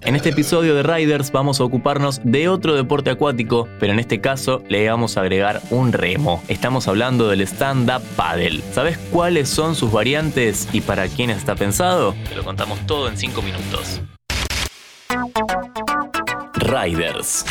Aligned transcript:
En 0.00 0.14
este 0.14 0.30
episodio 0.30 0.74
de 0.74 0.82
Riders 0.82 1.32
vamos 1.32 1.60
a 1.60 1.64
ocuparnos 1.64 2.20
de 2.22 2.48
otro 2.48 2.76
deporte 2.76 3.10
acuático, 3.10 3.68
pero 3.80 3.92
en 3.92 3.98
este 3.98 4.20
caso 4.20 4.62
le 4.68 4.88
vamos 4.88 5.16
a 5.16 5.22
agregar 5.22 5.60
un 5.70 5.92
remo. 5.92 6.42
Estamos 6.48 6.86
hablando 6.88 7.28
del 7.28 7.40
stand-up 7.42 8.02
paddle. 8.16 8.62
¿Sabes 8.72 8.96
cuáles 9.10 9.48
son 9.48 9.74
sus 9.74 9.90
variantes 9.90 10.68
y 10.72 10.80
para 10.80 11.08
quién 11.08 11.30
está 11.30 11.56
pensado? 11.56 12.14
Te 12.28 12.36
lo 12.36 12.44
contamos 12.44 12.78
todo 12.86 13.08
en 13.08 13.16
5 13.18 13.42
minutos. 13.42 14.00
Riders. 16.54 17.44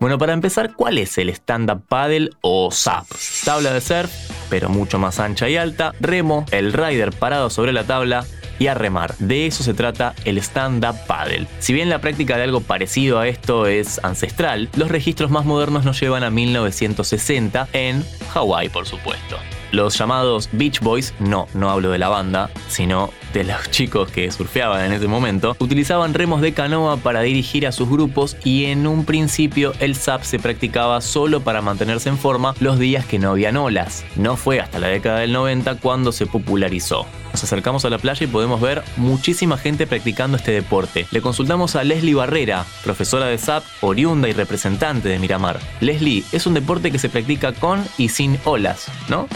Bueno, 0.00 0.18
para 0.18 0.32
empezar, 0.32 0.74
¿cuál 0.74 0.98
es 0.98 1.16
el 1.16 1.30
stand-up 1.30 1.82
paddle 1.88 2.30
o 2.40 2.70
SUP? 2.70 3.06
Tabla 3.44 3.72
de 3.72 3.80
surf, 3.80 4.10
pero 4.50 4.68
mucho 4.68 4.98
más 4.98 5.18
ancha 5.18 5.48
y 5.48 5.56
alta, 5.56 5.92
remo, 6.00 6.44
el 6.50 6.72
rider 6.72 7.12
parado 7.12 7.50
sobre 7.50 7.72
la 7.72 7.84
tabla, 7.84 8.26
y 8.62 8.68
remar. 8.74 9.16
De 9.18 9.46
eso 9.46 9.64
se 9.64 9.74
trata 9.74 10.14
el 10.24 10.38
stand-up 10.38 10.94
paddle. 11.08 11.48
Si 11.58 11.72
bien 11.72 11.88
la 11.88 12.00
práctica 12.00 12.36
de 12.36 12.44
algo 12.44 12.60
parecido 12.60 13.18
a 13.18 13.26
esto 13.26 13.66
es 13.66 13.98
ancestral, 14.04 14.68
los 14.76 14.88
registros 14.88 15.30
más 15.30 15.44
modernos 15.44 15.84
nos 15.84 16.00
llevan 16.00 16.22
a 16.22 16.30
1960 16.30 17.68
en 17.72 18.04
Hawái, 18.32 18.68
por 18.68 18.86
supuesto. 18.86 19.36
Los 19.72 19.98
llamados 19.98 20.48
Beach 20.52 20.80
Boys, 20.80 21.14
no, 21.18 21.48
no 21.54 21.70
hablo 21.70 21.90
de 21.90 21.98
la 21.98 22.08
banda, 22.08 22.50
sino 22.68 23.10
de 23.32 23.42
los 23.42 23.70
chicos 23.70 24.10
que 24.10 24.30
surfeaban 24.30 24.84
en 24.84 24.92
ese 24.92 25.08
momento, 25.08 25.56
utilizaban 25.58 26.14
remos 26.14 26.40
de 26.40 26.52
canoa 26.52 26.98
para 26.98 27.22
dirigir 27.22 27.66
a 27.66 27.72
sus 27.72 27.88
grupos 27.88 28.36
y 28.44 28.66
en 28.66 28.86
un 28.86 29.04
principio 29.04 29.72
el 29.80 29.96
SAP 29.96 30.22
se 30.22 30.38
practicaba 30.38 31.00
solo 31.00 31.40
para 31.40 31.62
mantenerse 31.62 32.10
en 32.10 32.18
forma 32.18 32.54
los 32.60 32.78
días 32.78 33.06
que 33.06 33.18
no 33.18 33.30
habían 33.30 33.56
olas. 33.56 34.04
No 34.14 34.36
fue 34.36 34.60
hasta 34.60 34.78
la 34.78 34.88
década 34.88 35.20
del 35.20 35.32
90 35.32 35.76
cuando 35.76 36.12
se 36.12 36.26
popularizó. 36.26 37.06
Acercamos 37.42 37.84
a 37.84 37.90
la 37.90 37.98
playa 37.98 38.24
y 38.24 38.28
podemos 38.28 38.60
ver 38.60 38.82
muchísima 38.96 39.56
gente 39.56 39.86
practicando 39.86 40.36
este 40.36 40.52
deporte. 40.52 41.06
Le 41.10 41.20
consultamos 41.20 41.76
a 41.76 41.84
Leslie 41.84 42.14
Barrera, 42.14 42.64
profesora 42.84 43.26
de 43.26 43.38
SAP, 43.38 43.64
oriunda 43.80 44.28
y 44.28 44.32
representante 44.32 45.08
de 45.08 45.18
Miramar. 45.18 45.58
Leslie, 45.80 46.24
es 46.32 46.46
un 46.46 46.54
deporte 46.54 46.90
que 46.90 46.98
se 46.98 47.08
practica 47.08 47.52
con 47.52 47.84
y 47.98 48.08
sin 48.10 48.38
olas, 48.44 48.86
¿no? 49.08 49.28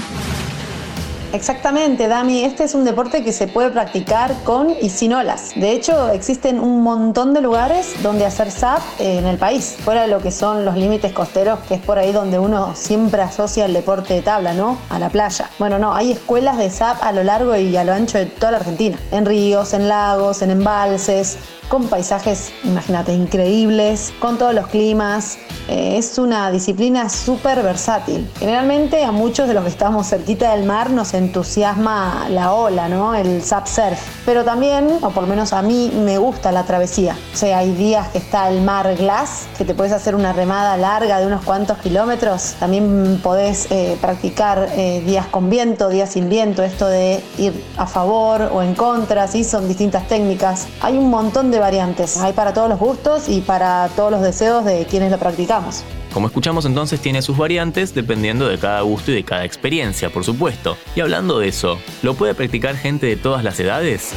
Exactamente, 1.33 2.09
Dami. 2.09 2.45
Este 2.45 2.65
es 2.65 2.75
un 2.75 2.85
deporte 2.85 3.23
que 3.23 3.33
se 3.33 3.47
puede 3.47 3.71
practicar 3.71 4.33
con 4.45 4.71
y 4.81 4.91
sin 4.91 5.13
olas. 5.13 5.53
De 5.55 5.73
hecho, 5.73 6.09
existen 6.11 6.61
un 6.61 6.83
montón 6.83 7.35
de 7.35 7.41
lugares 7.41 7.95
donde 8.03 8.25
hacer 8.25 8.51
SAP 8.51 8.81
en 8.99 9.27
el 9.27 9.37
país, 9.37 9.77
fuera 9.85 10.03
de 10.03 10.09
lo 10.09 10.21
que 10.21 10.31
son 10.31 10.65
los 10.65 10.77
límites 10.77 11.13
costeros, 11.13 11.59
que 11.69 11.75
es 11.75 11.81
por 11.81 11.99
ahí 11.99 12.13
donde 12.13 12.39
uno 12.39 12.75
siempre 12.75 13.23
asocia 13.23 13.67
el 13.67 13.73
deporte 13.73 14.15
de 14.15 14.23
tabla, 14.23 14.55
¿no? 14.55 14.79
A 14.89 14.99
la 14.99 15.09
playa. 15.11 15.51
Bueno, 15.59 15.79
no, 15.79 15.95
hay 15.95 16.13
escuelas 16.13 16.59
de 16.59 16.71
SAP 16.71 17.03
a 17.03 17.13
lo 17.13 17.23
largo 17.23 17.57
y 17.57 17.77
a 17.77 17.85
lo 17.85 17.93
ancho 17.93 18.19
de 18.19 18.27
toda 18.27 18.53
la 18.53 18.59
Argentina. 18.59 18.99
En 19.11 19.27
ríos, 19.27 19.75
en 19.75 19.89
lagos, 19.89 20.43
en 20.43 20.51
embalses, 20.51 21.39
con 21.69 21.89
paisajes, 21.89 22.53
imagínate, 22.65 23.13
increíbles, 23.13 24.13
con 24.21 24.39
todos 24.39 24.55
los 24.55 24.69
climas. 24.69 25.39
Eh, 25.69 25.97
es 25.99 26.19
una 26.19 26.51
disciplina 26.51 27.09
súper 27.09 27.63
versátil. 27.63 28.29
Generalmente 28.39 29.05
a 29.05 29.11
muchos 29.11 29.49
de 29.49 29.55
los 29.55 29.65
que 29.65 29.71
estamos 29.71 30.09
cerquita 30.09 30.55
del 30.55 30.65
mar 30.65 30.91
nos 30.91 31.15
entusiasma 31.19 32.29
la 32.29 32.53
ola, 32.53 32.89
¿no? 32.89 33.15
El 33.15 33.43
sub 33.43 33.67
surf. 33.67 33.99
Pero 34.25 34.45
también, 34.45 34.99
o 35.03 35.11
por 35.11 35.25
lo 35.25 35.29
menos 35.29 35.53
a 35.53 35.63
mí, 35.63 35.93
me 35.95 36.19
gusta 36.19 36.53
la 36.53 36.65
travesía. 36.65 37.17
O 37.33 37.37
sea, 37.37 37.59
hay 37.59 37.73
días 37.73 38.09
que 38.09 38.19
está 38.19 38.49
el 38.49 38.63
mar 38.63 38.95
glass, 38.97 39.47
que 39.57 39.65
te 39.65 39.75
puedes 39.75 39.93
hacer 39.93 40.15
una 40.15 40.33
remada 40.33 40.77
larga 40.77 41.19
de 41.19 41.27
unos 41.27 41.45
cuantos 41.45 41.79
kilómetros. 41.79 42.55
También 42.59 43.21
podés 43.23 43.71
eh, 43.71 43.97
practicar 44.01 44.69
eh, 44.73 45.03
días 45.05 45.27
con 45.27 45.51
viento, 45.51 45.89
días 45.89 46.11
sin 46.11 46.29
viento, 46.29 46.63
esto 46.63 46.87
de 46.89 47.23
ir 47.39 47.65
a 47.77 47.87
favor 47.87 48.51
o 48.53 48.63
en 48.63 48.75
contra, 48.75 49.29
¿sí? 49.29 49.45
Son 49.45 49.69
distintas 49.69 50.07
técnicas. 50.09 50.67
Hay 50.81 50.97
un 50.99 51.11
montón 51.11 51.51
de 51.51 51.59
variantes. 51.59 52.17
Hay 52.19 52.33
para 52.33 52.53
todos 52.53 52.69
los 52.69 52.79
gustos 52.79 53.29
y 53.29 53.41
para 53.41 53.89
todos 53.97 54.11
los 54.11 54.23
deseos 54.23 54.65
de 54.65 54.87
quienes 54.87 55.11
lo 55.11 55.19
practicamos. 55.19 55.85
Como 56.13 56.27
escuchamos 56.29 56.65
entonces 56.65 57.01
tiene 57.01 57.23
sus 57.23 57.37
variantes 57.37 57.95
dependiendo 57.95 58.49
de 58.49 58.59
cada 58.59 58.81
gusto 58.81 59.11
y 59.11 59.15
de 59.15 59.25
cada 59.25 59.45
experiencia, 59.45 60.11
por 60.11 60.25
supuesto. 60.25 60.77
Y 60.95 61.01
hablando 61.01 61.39
de 61.39 61.49
eso, 61.49 61.79
¿lo 62.03 62.15
puede 62.15 62.35
practicar 62.35 62.77
gente 62.77 63.07
de 63.07 63.17
todas 63.17 63.45
las 63.45 63.61
edades? 63.61 64.13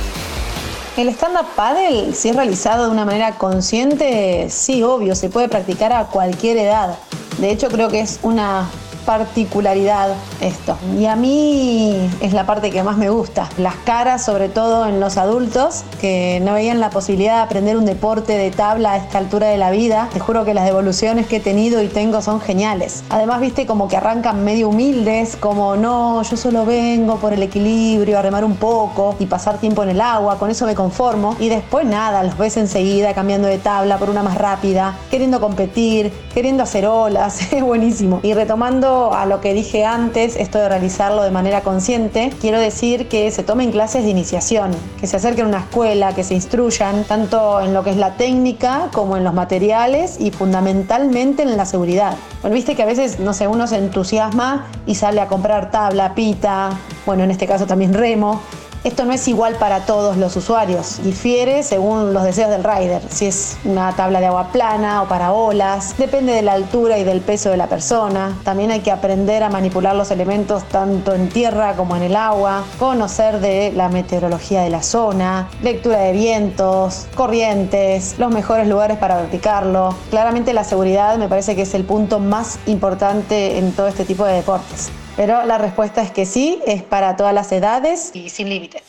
El 0.97 1.07
stand-up 1.09 1.45
paddle, 1.55 2.13
si 2.13 2.29
es 2.29 2.35
realizado 2.35 2.85
de 2.85 2.91
una 2.91 3.05
manera 3.05 3.35
consciente, 3.35 4.47
sí, 4.49 4.83
obvio, 4.83 5.15
se 5.15 5.29
puede 5.29 5.47
practicar 5.47 5.93
a 5.93 6.05
cualquier 6.05 6.57
edad. 6.57 6.97
De 7.37 7.51
hecho, 7.51 7.69
creo 7.69 7.89
que 7.89 8.01
es 8.01 8.19
una 8.21 8.69
particularidad 9.09 10.13
esto. 10.39 10.77
Y 10.95 11.07
a 11.07 11.15
mí 11.15 11.97
es 12.21 12.31
la 12.31 12.45
parte 12.45 12.69
que 12.69 12.83
más 12.83 12.95
me 12.95 13.09
gusta. 13.09 13.49
Las 13.57 13.73
caras, 13.77 14.23
sobre 14.23 14.49
todo 14.49 14.85
en 14.85 14.99
los 14.99 15.17
adultos, 15.17 15.83
que 15.99 16.39
no 16.43 16.53
veían 16.53 16.79
la 16.79 16.91
posibilidad 16.91 17.37
de 17.37 17.41
aprender 17.41 17.75
un 17.75 17.85
deporte 17.85 18.37
de 18.37 18.51
tabla 18.51 18.91
a 18.91 18.97
esta 18.97 19.17
altura 19.17 19.47
de 19.47 19.57
la 19.57 19.71
vida. 19.71 20.09
Te 20.13 20.19
juro 20.19 20.45
que 20.45 20.53
las 20.53 20.65
devoluciones 20.65 21.25
que 21.25 21.37
he 21.37 21.39
tenido 21.39 21.81
y 21.81 21.87
tengo 21.87 22.21
son 22.21 22.39
geniales. 22.39 23.03
Además, 23.09 23.41
viste 23.41 23.65
como 23.65 23.87
que 23.87 23.97
arrancan 23.97 24.43
medio 24.43 24.69
humildes, 24.69 25.37
como 25.37 25.75
no, 25.75 26.21
yo 26.21 26.37
solo 26.37 26.63
vengo 26.63 27.15
por 27.15 27.33
el 27.33 27.41
equilibrio, 27.41 28.19
a 28.19 28.21
remar 28.21 28.45
un 28.45 28.57
poco 28.57 29.15
y 29.17 29.25
pasar 29.25 29.57
tiempo 29.57 29.81
en 29.81 29.89
el 29.89 30.01
agua, 30.01 30.37
con 30.37 30.51
eso 30.51 30.67
me 30.67 30.75
conformo. 30.75 31.35
Y 31.39 31.49
después 31.49 31.83
nada, 31.83 32.21
los 32.21 32.37
ves 32.37 32.57
enseguida 32.57 33.15
cambiando 33.15 33.47
de 33.47 33.57
tabla 33.57 33.97
por 33.97 34.11
una 34.11 34.21
más 34.21 34.37
rápida, 34.37 34.95
queriendo 35.09 35.39
competir, 35.39 36.13
queriendo 36.31 36.61
hacer 36.61 36.85
olas, 36.85 37.41
es 37.51 37.63
buenísimo. 37.63 38.19
Y 38.21 38.35
retomando 38.35 38.98
a 38.99 39.25
lo 39.25 39.41
que 39.41 39.53
dije 39.53 39.85
antes, 39.85 40.35
esto 40.35 40.57
de 40.57 40.69
realizarlo 40.69 41.23
de 41.23 41.31
manera 41.31 41.61
consciente, 41.61 42.31
quiero 42.41 42.59
decir 42.59 43.07
que 43.07 43.31
se 43.31 43.43
tomen 43.43 43.71
clases 43.71 44.03
de 44.03 44.09
iniciación, 44.09 44.71
que 44.99 45.07
se 45.07 45.15
acerquen 45.17 45.45
a 45.45 45.47
una 45.47 45.59
escuela, 45.59 46.13
que 46.13 46.23
se 46.23 46.33
instruyan 46.33 47.03
tanto 47.05 47.61
en 47.61 47.73
lo 47.73 47.83
que 47.83 47.91
es 47.91 47.97
la 47.97 48.15
técnica 48.15 48.89
como 48.93 49.17
en 49.17 49.23
los 49.23 49.33
materiales 49.33 50.17
y 50.19 50.31
fundamentalmente 50.31 51.43
en 51.43 51.55
la 51.55 51.65
seguridad. 51.65 52.15
Bueno, 52.41 52.55
viste 52.55 52.75
que 52.75 52.83
a 52.83 52.85
veces, 52.85 53.19
no 53.19 53.33
sé, 53.33 53.47
uno 53.47 53.67
se 53.67 53.77
entusiasma 53.77 54.67
y 54.85 54.95
sale 54.95 55.21
a 55.21 55.27
comprar 55.27 55.71
tabla, 55.71 56.13
pita, 56.13 56.69
bueno, 57.05 57.23
en 57.23 57.31
este 57.31 57.47
caso 57.47 57.65
también 57.65 57.93
remo, 57.93 58.41
esto 58.83 59.05
no 59.05 59.13
es 59.13 59.27
igual 59.27 59.55
para 59.55 59.85
todos 59.85 60.17
los 60.17 60.35
usuarios, 60.35 61.01
difiere 61.03 61.63
según 61.63 62.13
los 62.13 62.23
deseos 62.23 62.49
del 62.49 62.63
rider, 62.63 63.01
si 63.09 63.25
es 63.25 63.57
una 63.65 63.93
tabla 63.95 64.19
de 64.19 64.27
agua 64.27 64.51
plana 64.51 65.03
o 65.03 65.07
para 65.07 65.33
olas, 65.33 65.95
depende 65.97 66.33
de 66.33 66.41
la 66.41 66.53
altura 66.53 66.97
y 66.97 67.03
del 67.03 67.21
peso 67.21 67.49
de 67.49 67.57
la 67.57 67.67
persona. 67.67 68.37
También 68.43 68.71
hay 68.71 68.79
que 68.79 68.91
aprender 68.91 69.43
a 69.43 69.49
manipular 69.49 69.95
los 69.95 70.11
elementos 70.11 70.63
tanto 70.69 71.13
en 71.13 71.29
tierra 71.29 71.75
como 71.75 71.95
en 71.95 72.03
el 72.03 72.15
agua, 72.15 72.63
conocer 72.77 73.39
de 73.39 73.71
la 73.75 73.89
meteorología 73.89 74.61
de 74.61 74.69
la 74.69 74.83
zona, 74.83 75.49
lectura 75.61 75.99
de 75.99 76.13
vientos, 76.13 77.07
corrientes, 77.15 78.15
los 78.17 78.31
mejores 78.31 78.67
lugares 78.67 78.97
para 78.97 79.17
practicarlo. 79.17 79.95
Claramente 80.09 80.53
la 80.53 80.63
seguridad 80.63 81.17
me 81.17 81.27
parece 81.27 81.55
que 81.55 81.63
es 81.63 81.73
el 81.73 81.83
punto 81.83 82.19
más 82.19 82.59
importante 82.65 83.57
en 83.57 83.71
todo 83.73 83.87
este 83.87 84.05
tipo 84.05 84.25
de 84.25 84.33
deportes. 84.33 84.91
Pero 85.19 85.45
la 85.45 85.57
respuesta 85.57 86.01
es 86.01 86.11
que 86.11 86.25
sí, 86.25 86.61
es 86.65 86.81
para 86.81 87.17
todas 87.17 87.33
las 87.33 87.51
edades 87.51 88.11
y 88.13 88.29
sin 88.29 88.47
límite. 88.47 88.81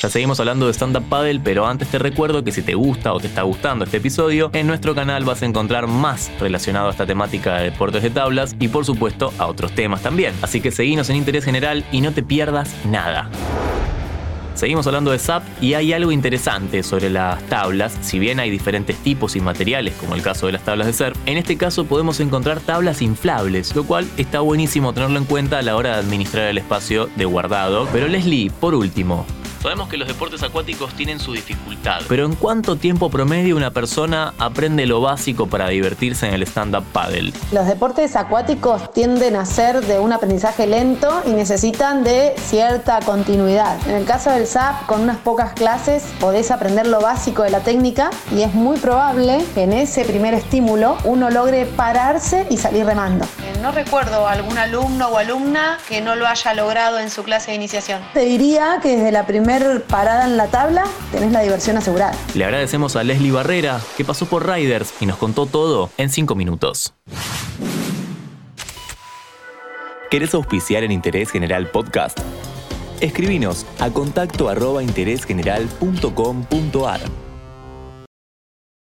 Ya 0.00 0.08
seguimos 0.08 0.38
hablando 0.38 0.66
de 0.68 0.72
stand-up 0.72 1.02
paddle, 1.08 1.40
pero 1.42 1.66
antes 1.66 1.88
te 1.88 1.98
recuerdo 1.98 2.44
que 2.44 2.52
si 2.52 2.62
te 2.62 2.74
gusta 2.74 3.12
o 3.12 3.18
te 3.18 3.26
está 3.26 3.42
gustando 3.42 3.84
este 3.84 3.96
episodio, 3.96 4.50
en 4.52 4.68
nuestro 4.68 4.94
canal 4.94 5.24
vas 5.24 5.42
a 5.42 5.46
encontrar 5.46 5.88
más 5.88 6.30
relacionado 6.38 6.86
a 6.86 6.90
esta 6.92 7.06
temática 7.06 7.56
de 7.56 7.70
deportes 7.70 8.04
de 8.04 8.10
tablas 8.10 8.54
y 8.60 8.68
por 8.68 8.84
supuesto 8.84 9.34
a 9.36 9.48
otros 9.48 9.72
temas 9.72 10.00
también. 10.00 10.32
Así 10.42 10.60
que 10.60 10.70
seguinos 10.70 11.10
en 11.10 11.16
interés 11.16 11.44
general 11.44 11.84
y 11.90 12.02
no 12.02 12.12
te 12.12 12.22
pierdas 12.22 12.72
nada. 12.84 13.28
Seguimos 14.54 14.86
hablando 14.86 15.10
de 15.10 15.18
SAP 15.18 15.42
y 15.60 15.74
hay 15.74 15.92
algo 15.92 16.12
interesante 16.12 16.82
sobre 16.82 17.10
las 17.10 17.42
tablas. 17.48 17.96
Si 18.02 18.18
bien 18.18 18.38
hay 18.38 18.50
diferentes 18.50 18.96
tipos 18.98 19.34
y 19.36 19.40
materiales, 19.40 19.94
como 19.94 20.14
el 20.14 20.22
caso 20.22 20.46
de 20.46 20.52
las 20.52 20.62
tablas 20.62 20.86
de 20.86 20.92
surf, 20.92 21.16
en 21.26 21.38
este 21.38 21.56
caso 21.56 21.84
podemos 21.84 22.20
encontrar 22.20 22.60
tablas 22.60 23.02
inflables, 23.02 23.74
lo 23.74 23.84
cual 23.84 24.06
está 24.16 24.40
buenísimo 24.40 24.92
tenerlo 24.92 25.18
en 25.18 25.24
cuenta 25.24 25.58
a 25.58 25.62
la 25.62 25.76
hora 25.76 25.94
de 25.94 26.00
administrar 26.00 26.48
el 26.48 26.58
espacio 26.58 27.08
de 27.16 27.24
guardado. 27.24 27.88
Pero 27.92 28.08
Leslie, 28.08 28.50
por 28.50 28.74
último, 28.74 29.26
Sabemos 29.62 29.88
que 29.88 29.96
los 29.96 30.08
deportes 30.08 30.42
acuáticos 30.42 30.92
tienen 30.94 31.20
su 31.20 31.34
dificultad, 31.34 32.00
pero 32.08 32.26
¿en 32.26 32.34
cuánto 32.34 32.74
tiempo 32.74 33.10
promedio 33.10 33.56
una 33.56 33.70
persona 33.70 34.34
aprende 34.38 34.86
lo 34.86 35.00
básico 35.00 35.46
para 35.46 35.68
divertirse 35.68 36.26
en 36.26 36.34
el 36.34 36.42
stand-up 36.42 36.82
paddle? 36.92 37.32
Los 37.52 37.68
deportes 37.68 38.16
acuáticos 38.16 38.92
tienden 38.92 39.36
a 39.36 39.46
ser 39.46 39.80
de 39.82 40.00
un 40.00 40.12
aprendizaje 40.12 40.66
lento 40.66 41.22
y 41.26 41.30
necesitan 41.30 42.02
de 42.02 42.34
cierta 42.38 42.98
continuidad. 43.06 43.78
En 43.86 43.94
el 43.94 44.04
caso 44.04 44.30
del 44.30 44.48
SAP, 44.48 44.86
con 44.86 45.02
unas 45.02 45.18
pocas 45.18 45.52
clases 45.52 46.02
podés 46.18 46.50
aprender 46.50 46.88
lo 46.88 47.00
básico 47.00 47.44
de 47.44 47.50
la 47.50 47.60
técnica 47.60 48.10
y 48.34 48.42
es 48.42 48.54
muy 48.54 48.78
probable 48.78 49.44
que 49.54 49.62
en 49.62 49.74
ese 49.74 50.04
primer 50.04 50.34
estímulo 50.34 50.98
uno 51.04 51.30
logre 51.30 51.66
pararse 51.66 52.48
y 52.50 52.56
salir 52.56 52.84
remando. 52.84 53.26
No 53.62 53.70
recuerdo 53.70 54.26
algún 54.26 54.58
alumno 54.58 55.06
o 55.06 55.18
alumna 55.18 55.78
que 55.88 56.00
no 56.00 56.16
lo 56.16 56.26
haya 56.26 56.52
logrado 56.52 56.98
en 56.98 57.10
su 57.10 57.22
clase 57.22 57.52
de 57.52 57.58
iniciación. 57.58 58.02
Te 58.12 58.24
diría 58.24 58.80
que 58.82 58.96
desde 58.96 59.12
la 59.12 59.24
parada 59.88 60.26
en 60.26 60.36
la 60.36 60.48
tabla 60.48 60.84
tenés 61.10 61.32
la 61.32 61.40
diversión 61.40 61.76
asegurada. 61.76 62.14
Le 62.34 62.44
agradecemos 62.44 62.96
a 62.96 63.04
Leslie 63.04 63.32
Barrera, 63.32 63.80
que 63.96 64.04
pasó 64.04 64.26
por 64.26 64.48
Riders 64.48 64.94
y 65.00 65.06
nos 65.06 65.16
contó 65.16 65.46
todo 65.46 65.90
en 65.96 66.10
5 66.10 66.34
minutos. 66.34 66.94
¿Querés 70.10 70.34
auspiciar 70.34 70.84
en 70.84 70.92
Interés 70.92 71.30
General 71.30 71.70
Podcast? 71.70 72.18
Escribinos 73.00 73.66
a 73.80 73.90
contacto 73.90 74.48
arroba 74.48 74.82
interésgeneral.com.ar. 74.82 77.00